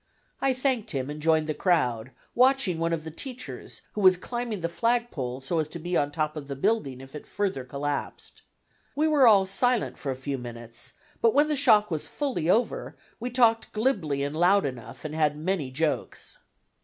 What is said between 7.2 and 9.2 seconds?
further collapsed. We